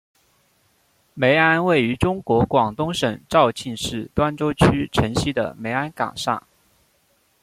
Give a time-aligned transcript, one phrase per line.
[1.13, 6.41] 梅庵位于中国广东省肇庆市端州区城西的梅庵岗上。